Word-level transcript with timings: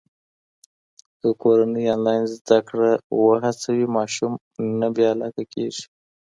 که 1.19 1.29
کورنۍ 1.41 1.85
انلاین 1.95 2.23
زده 2.35 2.59
کړه 2.67 2.89
وهڅوي، 3.23 3.85
ماشوم 3.97 4.31
نه 4.79 4.87
بې 4.95 5.05
علاقې 5.13 5.43
کېږي. 5.53 5.83